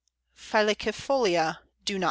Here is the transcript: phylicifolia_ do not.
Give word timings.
phylicifolia_ 0.35 1.59
do 1.85 1.99
not. 1.99 1.99